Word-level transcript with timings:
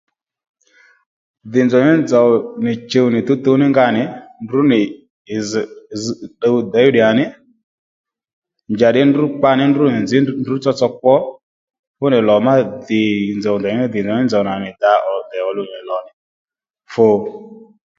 Dhì 1.51 1.61
nzòw 1.65 1.83
nì 1.87 1.93
nzòw 2.05 2.29
nì 2.65 2.71
chùw 2.91 3.07
nì 3.13 3.19
tuwtuw 3.27 3.55
ní 3.61 3.65
nga 3.71 3.85
nì 3.95 4.03
ndrǔw 4.43 4.65
nì 4.71 4.79
ì 5.35 5.37
zz 5.49 5.63
zž 6.03 6.17
ddǔw 6.33 6.55
děy 6.73 6.87
ddǔ 6.89 6.99
à 7.09 7.11
ní 7.19 7.25
njà 8.73 8.87
ddí 8.91 9.01
ndrǔ 9.09 9.23
kpa 9.39 9.49
ní 9.57 9.63
ndrǔ 9.69 9.83
nì 9.93 9.99
nzǐ 10.05 10.17
ndrǔ 10.41 10.53
tsotso 10.61 10.87
kwo 10.99 11.15
fú 11.97 12.05
nì 12.11 12.19
lò 12.27 12.35
má 12.45 12.53
dhi 12.85 13.01
ndèymí 13.59 13.83
dhì 13.93 13.99
nzòw 14.05 14.13
ní 14.17 14.25
nzòw 14.27 14.43
nà 14.47 14.53
nì 14.63 14.69
dǎ 14.81 14.91
ndèy 15.25 15.43
ò 15.49 15.51
lu 15.57 15.63
nì 15.71 15.79
lò 15.89 15.97
nì 16.05 16.11
fu 16.93 17.07